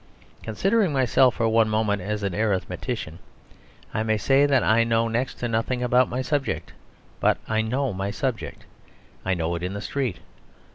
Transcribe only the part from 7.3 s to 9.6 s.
I know my subject. I know